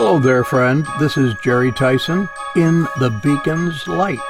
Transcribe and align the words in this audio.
Hello 0.00 0.20
there, 0.20 0.44
friend. 0.44 0.86
This 1.00 1.16
is 1.16 1.34
Jerry 1.42 1.72
Tyson 1.72 2.28
in 2.54 2.82
the 3.00 3.10
Beacon's 3.20 3.88
Light. 3.88 4.20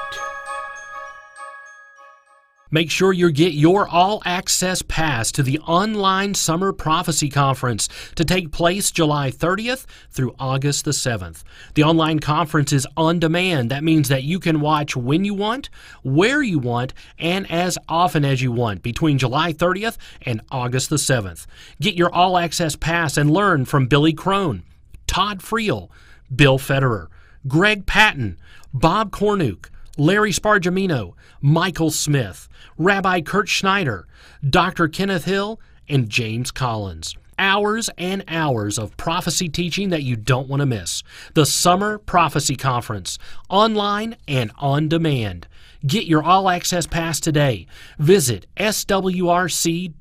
Make 2.70 2.90
sure 2.90 3.12
you 3.12 3.30
get 3.30 3.52
your 3.52 3.86
all 3.86 4.22
access 4.24 4.80
pass 4.80 5.30
to 5.32 5.42
the 5.42 5.58
online 5.58 6.32
Summer 6.32 6.72
Prophecy 6.72 7.28
Conference 7.28 7.86
to 8.14 8.24
take 8.24 8.50
place 8.50 8.90
July 8.90 9.30
30th 9.30 9.84
through 10.08 10.34
August 10.38 10.86
the 10.86 10.92
7th. 10.92 11.42
The 11.74 11.84
online 11.84 12.20
conference 12.20 12.72
is 12.72 12.86
on 12.96 13.18
demand. 13.18 13.70
That 13.70 13.84
means 13.84 14.08
that 14.08 14.24
you 14.24 14.40
can 14.40 14.62
watch 14.62 14.96
when 14.96 15.26
you 15.26 15.34
want, 15.34 15.68
where 16.02 16.42
you 16.42 16.58
want, 16.58 16.94
and 17.18 17.48
as 17.50 17.76
often 17.90 18.24
as 18.24 18.40
you 18.40 18.52
want 18.52 18.80
between 18.80 19.18
July 19.18 19.52
30th 19.52 19.98
and 20.22 20.40
August 20.50 20.88
the 20.88 20.96
7th. 20.96 21.44
Get 21.78 21.94
your 21.94 22.10
all 22.10 22.38
access 22.38 22.74
pass 22.74 23.18
and 23.18 23.30
learn 23.30 23.66
from 23.66 23.86
Billy 23.86 24.14
Crone, 24.14 24.62
Todd 25.08 25.40
Friel, 25.40 25.90
Bill 26.34 26.58
Federer, 26.58 27.08
Greg 27.48 27.86
Patton, 27.86 28.38
Bob 28.72 29.10
Cornuke, 29.10 29.70
Larry 29.96 30.30
Spargimino, 30.30 31.14
Michael 31.40 31.90
Smith, 31.90 32.48
Rabbi 32.76 33.22
Kirt 33.22 33.48
Schneider, 33.48 34.06
Dr. 34.48 34.86
Kenneth 34.86 35.24
Hill, 35.24 35.58
and 35.88 36.08
James 36.08 36.52
Collins. 36.52 37.16
Hours 37.38 37.88
and 37.96 38.24
hours 38.26 38.78
of 38.78 38.96
prophecy 38.96 39.48
teaching 39.48 39.90
that 39.90 40.02
you 40.02 40.16
don't 40.16 40.48
want 40.48 40.60
to 40.60 40.66
miss. 40.66 41.04
The 41.34 41.46
Summer 41.46 41.98
Prophecy 41.98 42.56
Conference, 42.56 43.16
online 43.48 44.16
and 44.26 44.50
on 44.58 44.88
demand. 44.88 45.46
Get 45.86 46.06
your 46.06 46.22
all 46.24 46.50
access 46.50 46.86
pass 46.88 47.20
today. 47.20 47.68
Visit 47.98 48.46
swrc.com. 48.56 49.98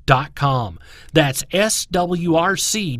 That's 1.12 1.44
swrc.com 1.44 2.96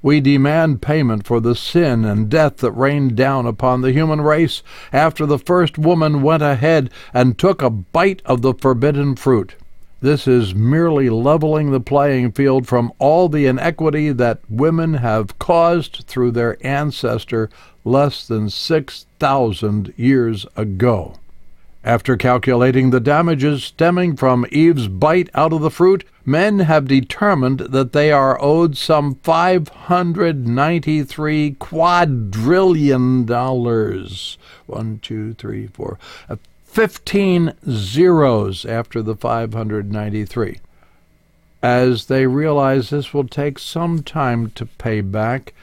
We 0.00 0.20
demand 0.20 0.80
payment 0.80 1.26
for 1.26 1.40
the 1.40 1.56
sin 1.56 2.04
and 2.04 2.28
death 2.28 2.58
that 2.58 2.72
rained 2.72 3.16
down 3.16 3.46
upon 3.46 3.80
the 3.80 3.92
human 3.92 4.20
race 4.20 4.62
after 4.92 5.26
the 5.26 5.38
first 5.38 5.76
woman 5.76 6.22
went 6.22 6.42
ahead 6.42 6.90
and 7.12 7.36
took 7.36 7.62
a 7.62 7.70
bite 7.70 8.22
of 8.24 8.42
the 8.42 8.54
forbidden 8.54 9.16
fruit. 9.16 9.56
This 10.00 10.28
is 10.28 10.54
merely 10.54 11.10
leveling 11.10 11.72
the 11.72 11.80
playing 11.80 12.30
field 12.30 12.68
from 12.68 12.92
all 13.00 13.28
the 13.28 13.46
inequity 13.46 14.12
that 14.12 14.38
women 14.48 14.94
have 14.94 15.36
caused 15.40 16.04
through 16.06 16.30
their 16.30 16.56
ancestor 16.64 17.50
less 17.84 18.24
than 18.24 18.48
6,000 18.48 19.92
years 19.96 20.46
ago. 20.56 21.14
After 21.82 22.16
calculating 22.16 22.90
the 22.90 23.00
damages 23.00 23.64
stemming 23.64 24.16
from 24.16 24.46
Eve's 24.52 24.86
bite 24.86 25.30
out 25.34 25.52
of 25.52 25.62
the 25.62 25.70
fruit, 25.70 26.04
men 26.28 26.60
have 26.60 26.86
determined 26.86 27.58
that 27.60 27.92
they 27.92 28.12
are 28.12 28.40
owed 28.40 28.76
some 28.76 29.16
593 29.16 31.52
quadrillion 31.52 33.24
dollars. 33.24 34.36
One, 34.66 35.00
two, 35.00 35.32
three, 35.34 35.66
four. 35.68 35.98
Uh, 36.28 36.36
15 36.66 37.54
zeros 37.68 38.64
after 38.66 39.02
the 39.02 39.16
593. 39.16 40.60
As 41.62 42.06
they 42.06 42.26
realize 42.26 42.90
this 42.90 43.14
will 43.14 43.26
take 43.26 43.58
some 43.58 44.02
time 44.02 44.50
to 44.50 44.66
pay 44.66 45.00
back, 45.00 45.54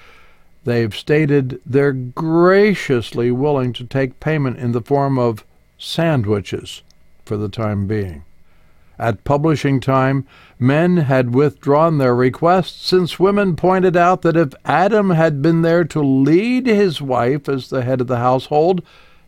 they've 0.66 0.96
stated 0.96 1.62
they're 1.66 1.94
graciously 1.94 3.32
willing 3.32 3.72
to 3.74 3.86
take 3.86 4.20
payment 4.20 4.58
in 4.58 4.72
the 4.72 4.82
form 4.82 5.20
of 5.20 5.46
sandwiches 5.78 6.82
for 7.24 7.38
the 7.38 7.50
time 7.50 7.86
being. 7.88 8.24
At 8.98 9.24
publishing 9.24 9.80
time, 9.80 10.26
men 10.58 10.98
had 10.98 11.36
withdrawn 11.36 11.98
their 11.98 12.16
requests 12.16 12.88
since 12.88 13.20
women 13.20 13.56
pointed 13.56 13.98
out 13.98 14.22
that 14.22 14.38
if 14.38 14.54
Adam 14.64 15.10
had 15.12 15.42
been 15.42 15.62
there 15.62 15.84
to 15.86 16.02
lead 16.02 16.66
his 16.66 17.02
wife 17.02 17.50
as 17.50 17.70
the 17.70 17.84
head 17.84 18.02
of 18.02 18.08
the 18.08 18.18
household, 18.18 18.82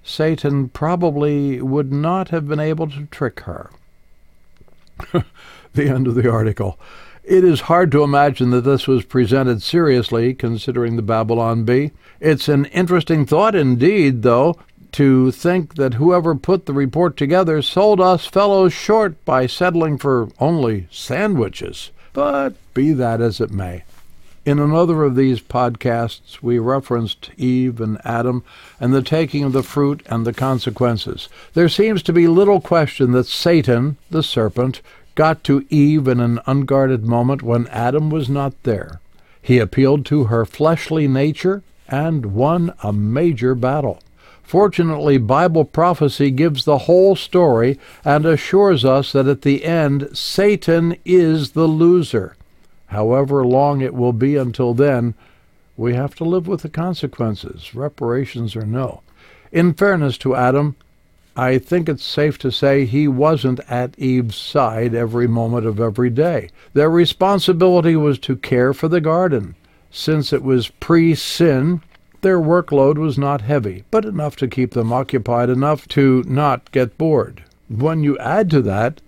Satan 0.03 0.69
probably 0.69 1.61
would 1.61 1.91
not 1.91 2.29
have 2.29 2.47
been 2.47 2.61
able 2.61 2.87
to 2.87 3.07
trick 3.07 3.41
her. 3.41 3.69
the 5.73 5.89
end 5.89 6.07
of 6.07 6.15
the 6.15 6.29
article. 6.31 6.79
It 7.27 7.43
is 7.43 7.61
hard 7.61 7.91
to 7.91 8.03
imagine 8.03 8.51
that 8.51 8.61
this 8.61 8.87
was 8.87 9.03
presented 9.03 9.61
seriously, 9.61 10.33
considering 10.33 10.95
the 10.95 11.01
Babylon 11.01 11.65
Bee. 11.65 11.91
It's 12.21 12.47
an 12.47 12.65
interesting 12.65 13.25
thought 13.25 13.53
indeed, 13.53 14.21
though, 14.21 14.55
to 14.93 15.31
think 15.31 15.75
that 15.75 15.95
whoever 15.95 16.35
put 16.35 16.65
the 16.65 16.73
report 16.73 17.17
together 17.17 17.61
sold 17.61 17.99
us 17.99 18.25
fellows 18.25 18.73
short 18.73 19.23
by 19.25 19.45
settling 19.45 19.97
for 19.97 20.29
only 20.39 20.87
sandwiches. 20.91 21.91
But 22.13 22.55
be 22.73 22.93
that 22.93 23.21
as 23.21 23.39
it 23.39 23.51
may. 23.51 23.83
In 24.45 24.59
another 24.59 25.03
of 25.03 25.15
these 25.15 25.41
podcasts, 25.41 26.41
we 26.41 26.57
referenced 26.57 27.31
Eve 27.35 27.81
and 27.81 27.99
Adam 28.05 28.45
and 28.79 28.93
the 28.93 29.01
taking 29.01 29.43
of 29.43 29.51
the 29.51 29.61
fruit 29.61 30.01
and 30.05 30.25
the 30.25 30.31
consequences. 30.31 31.27
There 31.53 31.67
seems 31.67 32.01
to 32.03 32.13
be 32.13 32.29
little 32.29 32.61
question 32.61 33.11
that 33.11 33.25
Satan, 33.25 33.97
the 34.09 34.23
serpent, 34.23 34.81
got 35.15 35.43
to 35.43 35.65
Eve 35.69 36.07
in 36.07 36.21
an 36.21 36.39
unguarded 36.45 37.03
moment 37.03 37.43
when 37.43 37.67
Adam 37.67 38.09
was 38.09 38.29
not 38.29 38.53
there. 38.63 39.01
He 39.41 39.59
appealed 39.59 40.05
to 40.05 40.25
her 40.25 40.45
fleshly 40.45 41.09
nature 41.09 41.61
and 41.89 42.27
won 42.27 42.73
a 42.83 42.93
major 42.93 43.53
battle. 43.53 43.99
Fortunately, 44.47 45.17
Bible 45.17 45.65
prophecy 45.65 46.31
gives 46.31 46.63
the 46.63 46.77
whole 46.77 47.17
story 47.17 47.77
and 48.05 48.25
assures 48.25 48.85
us 48.85 49.11
that 49.11 49.27
at 49.27 49.41
the 49.41 49.65
end, 49.65 50.07
Satan 50.13 50.95
is 51.03 51.51
the 51.51 51.67
loser. 51.67 52.33
However 52.85 53.45
long 53.45 53.81
it 53.81 53.93
will 53.93 54.13
be 54.13 54.37
until 54.37 54.73
then, 54.73 55.15
we 55.75 55.95
have 55.95 56.15
to 56.15 56.23
live 56.23 56.47
with 56.47 56.61
the 56.61 56.69
consequences, 56.69 57.75
reparations 57.75 58.55
or 58.55 58.65
no. 58.65 59.01
In 59.51 59.73
fairness 59.73 60.17
to 60.19 60.33
Adam, 60.33 60.77
I 61.35 61.57
think 61.57 61.89
it's 61.89 62.05
safe 62.05 62.37
to 62.37 62.49
say 62.49 62.85
he 62.85 63.05
wasn't 63.05 63.59
at 63.69 63.99
Eve's 63.99 64.37
side 64.37 64.95
every 64.95 65.27
moment 65.27 65.65
of 65.65 65.81
every 65.81 66.09
day. 66.09 66.51
Their 66.73 66.89
responsibility 66.89 67.97
was 67.97 68.17
to 68.19 68.37
care 68.37 68.73
for 68.73 68.87
the 68.87 69.01
garden. 69.01 69.55
Since 69.91 70.31
it 70.31 70.41
was 70.41 70.69
pre 70.69 71.15
sin, 71.15 71.81
their 72.21 72.39
workload 72.39 72.97
was 72.97 73.17
not 73.17 73.41
heavy, 73.41 73.83
but 73.91 74.05
enough 74.05 74.35
to 74.37 74.47
keep 74.47 74.71
them 74.71 74.91
occupied 74.91 75.49
enough 75.49 75.87
to 75.89 76.23
not 76.27 76.71
get 76.71 76.97
bored. 76.97 77.43
When 77.69 78.03
you 78.03 78.17
add 78.17 78.49
to 78.51 78.61
that, 78.63 79.01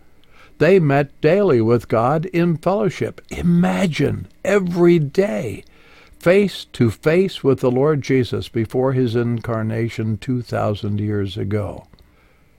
they 0.60 0.80
met 0.80 1.20
daily 1.22 1.62
with 1.62 1.88
God 1.88 2.26
in 2.26 2.58
fellowship. 2.58 3.22
Imagine 3.30 4.28
every 4.44 5.00
day 5.00 5.64
face 6.20 6.66
to 6.74 6.92
face 6.92 7.44
with 7.44 7.62
the 7.62 7.72
Lord 7.72 8.02
Jesus 8.02 8.50
before 8.50 8.92
his 8.92 9.16
incarnation 9.16 10.18
2,000 10.18 11.00
years 11.00 11.38
ago. 11.38 11.88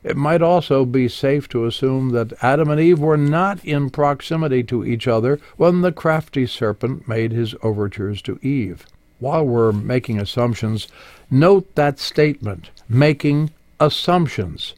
It 0.02 0.16
might 0.16 0.40
also 0.40 0.86
be 0.86 1.08
safe 1.08 1.46
to 1.50 1.66
assume 1.66 2.10
that 2.10 2.32
Adam 2.42 2.70
and 2.70 2.80
Eve 2.80 3.00
were 3.00 3.18
not 3.18 3.62
in 3.62 3.90
proximity 3.90 4.62
to 4.64 4.82
each 4.82 5.06
other 5.06 5.38
when 5.58 5.82
the 5.82 5.92
crafty 5.92 6.46
serpent 6.46 7.06
made 7.06 7.32
his 7.32 7.54
overtures 7.62 8.22
to 8.22 8.38
Eve. 8.40 8.86
While 9.20 9.44
we're 9.44 9.72
making 9.72 10.18
assumptions, 10.18 10.88
note 11.30 11.74
that 11.76 11.98
statement, 11.98 12.70
making 12.88 13.50
assumptions. 13.78 14.74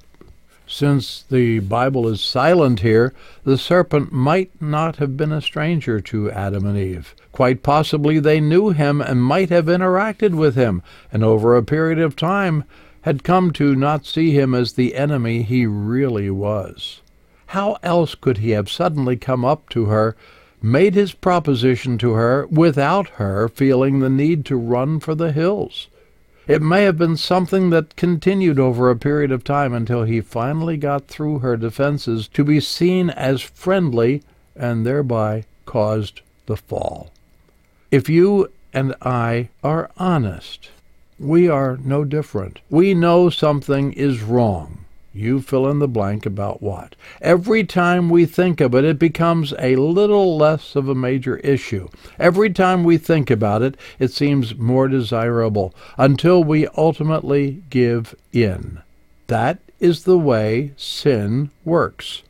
Since 0.67 1.25
the 1.31 1.61
Bible 1.61 2.09
is 2.09 2.21
silent 2.21 2.81
here, 2.81 3.13
the 3.45 3.57
serpent 3.57 4.11
might 4.11 4.51
not 4.61 4.97
have 4.97 5.17
been 5.17 5.33
a 5.33 5.41
stranger 5.41 6.01
to 6.01 6.31
Adam 6.31 6.67
and 6.67 6.77
Eve. 6.77 7.15
Quite 7.31 7.63
possibly 7.63 8.19
they 8.19 8.41
knew 8.41 8.71
him 8.71 9.01
and 9.01 9.23
might 9.23 9.51
have 9.51 9.67
interacted 9.67 10.35
with 10.35 10.55
him, 10.55 10.83
and 11.13 11.23
over 11.23 11.57
a 11.57 11.63
period 11.63 11.99
of 11.99 12.17
time 12.17 12.65
had 13.03 13.25
come 13.25 13.51
to 13.53 13.77
not 13.77 14.07
see 14.07 14.31
him 14.33 14.55
as 14.55 14.73
the 14.73 14.95
enemy 14.95 15.43
he 15.43 15.67
really 15.67 16.31
was. 16.31 17.01
How 17.47 17.77
else 17.83 18.15
could 18.15 18.39
he 18.39 18.51
have 18.51 18.71
suddenly 18.71 19.17
come 19.17 19.45
up 19.45 19.69
to 19.71 19.87
her, 19.87 20.17
made 20.63 20.95
his 20.95 21.13
proposition 21.13 21.99
to 21.99 22.13
her, 22.13 22.47
without 22.47 23.09
her 23.11 23.49
feeling 23.49 23.99
the 23.99 24.09
need 24.09 24.45
to 24.45 24.57
run 24.57 25.01
for 25.01 25.15
the 25.15 25.33
hills? 25.33 25.89
It 26.47 26.63
may 26.63 26.85
have 26.85 26.99
been 26.99 27.17
something 27.17 27.71
that 27.71 27.97
continued 27.97 28.59
over 28.59 28.91
a 28.91 28.97
period 28.97 29.31
of 29.31 29.45
time 29.45 29.73
until 29.73 30.03
he 30.03 30.21
finally 30.21 30.77
got 30.77 31.07
through 31.07 31.39
her 31.39 31.57
defenses 31.57 32.27
to 32.29 32.45
be 32.45 32.59
seen 32.61 33.11
as 33.11 33.43
friendly 33.43 34.23
and 34.57 34.85
thereby 34.85 35.45
caused 35.67 36.21
the 36.47 36.57
fall. 36.57 37.13
If 37.91 38.09
you 38.09 38.51
and 38.73 38.95
I 39.03 39.51
are 39.63 39.91
honest, 39.97 40.71
we 41.19 41.49
are 41.49 41.79
no 41.85 42.05
different. 42.05 42.61
We 42.69 42.95
know 42.95 43.31
something 43.31 43.93
is 43.93 44.23
wrong. 44.23 44.85
You 45.15 45.41
fill 45.43 45.69
in 45.69 45.79
the 45.79 45.89
blank 45.89 46.25
about 46.25 46.63
what. 46.63 46.97
Every 47.21 47.65
time 47.65 48.09
we 48.09 48.25
think 48.25 48.61
of 48.61 48.75
it, 48.75 48.85
it 48.85 48.99
becomes 48.99 49.53
a 49.59 49.77
little 49.77 50.37
less 50.37 50.75
of 50.75 50.89
a 50.89 50.95
major 50.95 51.37
issue. 51.39 51.89
Every 52.19 52.51
time 52.51 52.83
we 52.83 52.97
think 52.97 53.31
about 53.31 53.63
it, 53.63 53.77
it 53.99 54.11
seems 54.11 54.57
more 54.57 54.89
desirable 54.89 55.75
until 55.99 56.43
we 56.43 56.67
ultimately 56.69 57.63
give 57.69 58.15
in. 58.33 58.81
That 59.27 59.59
is 59.81 60.05
the 60.05 60.19
way 60.19 60.73
sin 60.77 61.51
works. 61.65 62.23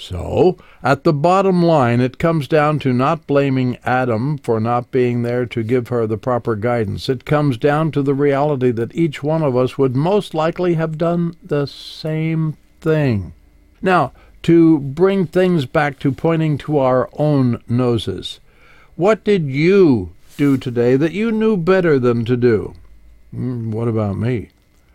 So, 0.00 0.56
at 0.82 1.04
the 1.04 1.12
bottom 1.12 1.62
line, 1.62 2.00
it 2.00 2.16
comes 2.16 2.48
down 2.48 2.78
to 2.80 2.92
not 2.94 3.26
blaming 3.26 3.76
Adam 3.84 4.38
for 4.38 4.58
not 4.58 4.90
being 4.90 5.22
there 5.22 5.44
to 5.46 5.62
give 5.62 5.88
her 5.88 6.06
the 6.06 6.16
proper 6.16 6.56
guidance. 6.56 7.10
It 7.10 7.26
comes 7.26 7.58
down 7.58 7.90
to 7.92 8.02
the 8.02 8.14
reality 8.14 8.70
that 8.70 8.94
each 8.94 9.22
one 9.22 9.42
of 9.42 9.54
us 9.54 9.76
would 9.76 9.94
most 9.94 10.32
likely 10.32 10.74
have 10.74 10.96
done 10.96 11.36
the 11.42 11.66
same 11.66 12.56
thing. 12.80 13.34
Now, 13.82 14.12
to 14.44 14.78
bring 14.78 15.26
things 15.26 15.66
back 15.66 15.98
to 15.98 16.12
pointing 16.12 16.56
to 16.58 16.78
our 16.78 17.10
own 17.12 17.62
noses, 17.68 18.40
what 18.96 19.22
did 19.22 19.50
you 19.50 20.12
do 20.38 20.56
today 20.56 20.96
that 20.96 21.12
you 21.12 21.30
knew 21.30 21.58
better 21.58 21.98
than 21.98 22.24
to 22.24 22.38
do? 22.38 22.72
Hmm, 23.32 23.70
what 23.70 23.86
about 23.86 24.16
me? 24.16 24.48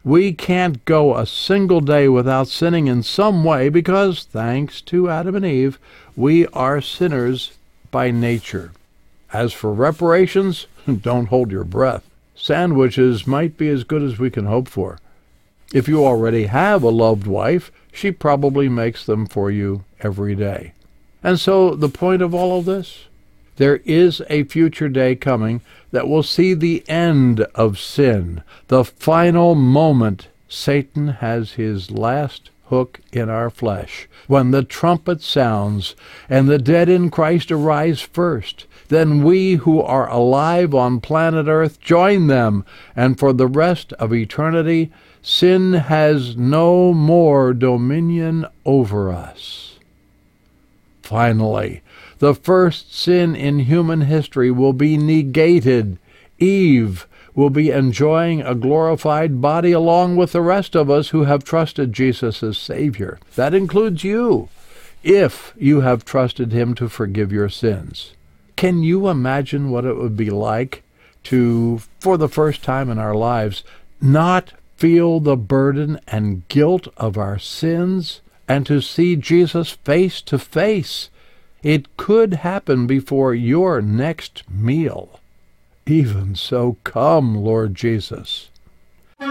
We 0.05 0.33
can't 0.33 0.85
go 0.85 1.17
a 1.17 1.25
single 1.25 1.81
day 1.81 2.07
without 2.07 2.47
sinning 2.47 2.85
in 2.85 3.01
some 3.01 3.43
way 3.43 3.69
because, 3.69 4.23
thanks 4.23 4.79
to 4.81 5.09
Adam 5.09 5.35
and 5.35 5.43
Eve, 5.43 5.79
we 6.15 6.45
are 6.47 6.79
sinners 6.79 7.53
by 7.89 8.11
nature. 8.11 8.71
As 9.33 9.51
for 9.51 9.73
reparations, 9.73 10.67
don't 11.01 11.29
hold 11.29 11.49
your 11.49 11.63
breath. 11.63 12.07
Sandwiches 12.35 13.25
might 13.25 13.57
be 13.57 13.67
as 13.67 13.83
good 13.83 14.03
as 14.03 14.19
we 14.19 14.29
can 14.29 14.45
hope 14.45 14.67
for. 14.67 14.99
If 15.73 15.87
you 15.87 16.05
already 16.05 16.45
have 16.45 16.83
a 16.83 16.89
loved 16.89 17.25
wife, 17.25 17.71
she 17.91 18.11
probably 18.11 18.69
makes 18.69 19.07
them 19.07 19.25
for 19.25 19.49
you 19.49 19.85
every 20.01 20.35
day. 20.35 20.73
And 21.23 21.39
so 21.39 21.73
the 21.73 21.89
point 21.89 22.21
of 22.21 22.35
all 22.35 22.59
of 22.59 22.65
this? 22.65 23.05
There 23.57 23.77
is 23.85 24.21
a 24.29 24.43
future 24.43 24.89
day 24.89 25.15
coming 25.15 25.61
that 25.91 26.07
will 26.07 26.23
see 26.23 26.53
the 26.53 26.83
end 26.89 27.41
of 27.55 27.79
sin, 27.79 28.43
the 28.67 28.83
final 28.83 29.55
moment 29.55 30.27
Satan 30.49 31.07
has 31.07 31.53
his 31.53 31.89
last 31.91 32.49
hook 32.69 32.99
in 33.11 33.29
our 33.29 33.49
flesh. 33.49 34.07
When 34.27 34.51
the 34.51 34.63
trumpet 34.63 35.21
sounds 35.21 35.95
and 36.29 36.49
the 36.49 36.57
dead 36.57 36.89
in 36.89 37.09
Christ 37.09 37.51
arise 37.51 38.01
first, 38.01 38.65
then 38.89 39.23
we 39.23 39.55
who 39.55 39.81
are 39.81 40.09
alive 40.09 40.73
on 40.73 40.99
planet 40.99 41.47
Earth 41.47 41.79
join 41.79 42.27
them, 42.27 42.65
and 42.95 43.17
for 43.17 43.33
the 43.33 43.47
rest 43.47 43.93
of 43.93 44.13
eternity, 44.13 44.91
sin 45.21 45.73
has 45.73 46.35
no 46.35 46.93
more 46.93 47.53
dominion 47.53 48.45
over 48.65 49.11
us. 49.11 49.79
Finally, 51.01 51.81
the 52.19 52.33
first 52.33 52.93
sin 52.93 53.35
in 53.35 53.59
human 53.59 54.01
history 54.01 54.51
will 54.51 54.73
be 54.73 54.97
negated. 54.97 55.97
Eve 56.39 57.07
will 57.33 57.49
be 57.49 57.69
enjoying 57.69 58.41
a 58.41 58.55
glorified 58.55 59.41
body 59.41 59.71
along 59.71 60.15
with 60.15 60.31
the 60.31 60.41
rest 60.41 60.75
of 60.75 60.89
us 60.89 61.09
who 61.09 61.25
have 61.25 61.43
trusted 61.43 61.91
Jesus 61.91 62.41
as 62.41 62.57
Savior. 62.57 63.19
That 63.35 63.53
includes 63.53 64.03
you, 64.03 64.49
if 65.03 65.53
you 65.57 65.81
have 65.81 66.05
trusted 66.05 66.53
Him 66.53 66.73
to 66.75 66.87
forgive 66.87 67.31
your 67.31 67.49
sins. 67.49 68.13
Can 68.55 68.83
you 68.83 69.09
imagine 69.09 69.69
what 69.69 69.85
it 69.85 69.97
would 69.97 70.15
be 70.15 70.29
like 70.29 70.83
to, 71.25 71.81
for 71.99 72.17
the 72.17 72.29
first 72.29 72.63
time 72.63 72.89
in 72.89 72.97
our 72.97 73.15
lives, 73.15 73.63
not 73.99 74.53
feel 74.77 75.19
the 75.19 75.35
burden 75.35 75.99
and 76.07 76.47
guilt 76.47 76.87
of 76.95 77.17
our 77.17 77.37
sins 77.37 78.21
and 78.47 78.65
to 78.65 78.79
see 78.79 79.15
Jesus 79.17 79.71
face 79.71 80.21
to 80.21 80.39
face? 80.39 81.09
It 81.65 81.97
could 81.97 82.35
happen 82.35 82.85
before 82.85 83.33
your 83.33 83.81
next 83.81 84.43
meal. 84.47 85.19
Even 85.87 86.35
so, 86.35 86.77
come, 86.83 87.35
Lord 87.35 87.73
Jesus. 87.73 88.51
In 89.19 89.27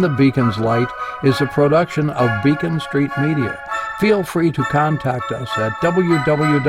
the 0.00 0.14
Beacon's 0.16 0.58
Light 0.58 0.86
is 1.24 1.40
a 1.40 1.46
production 1.46 2.08
of 2.10 2.44
Beacon 2.44 2.78
Street 2.78 3.10
Media. 3.18 3.60
Feel 3.98 4.22
free 4.22 4.52
to 4.52 4.62
contact 4.62 5.32
us 5.32 5.50
at 5.58 5.72
www.swrc.com. 5.82 6.64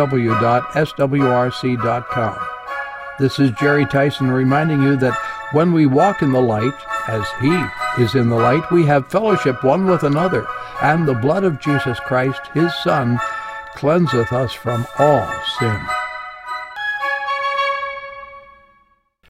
This 3.17 3.39
is 3.39 3.51
Jerry 3.51 3.85
Tyson 3.85 4.29
reminding 4.29 4.81
you 4.81 4.97
that 4.97 5.17
when 5.53 5.71
we 5.71 5.85
walk 5.85 6.21
in 6.21 6.33
the 6.33 6.41
light, 6.41 6.73
as 7.07 7.23
He 7.39 8.03
is 8.03 8.13
in 8.13 8.29
the 8.29 8.35
light, 8.35 8.69
we 8.71 8.85
have 8.87 9.07
fellowship 9.07 9.63
one 9.63 9.85
with 9.85 10.03
another, 10.03 10.45
and 10.81 11.07
the 11.07 11.13
blood 11.13 11.45
of 11.45 11.61
Jesus 11.61 11.97
Christ, 12.01 12.41
His 12.53 12.75
Son, 12.83 13.17
cleanseth 13.75 14.33
us 14.33 14.53
from 14.53 14.85
all 14.99 15.31
sin. 15.59 15.94